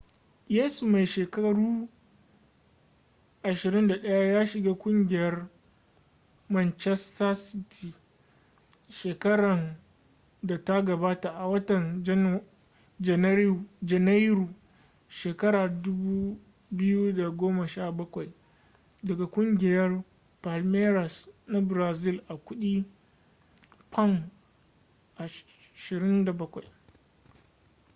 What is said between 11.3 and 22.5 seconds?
a watan janairu shekara 2017 daga kugiyar palmeiras na brazil a